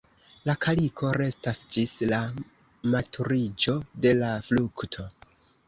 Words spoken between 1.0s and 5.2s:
restas ĝis la maturiĝo de la frukto.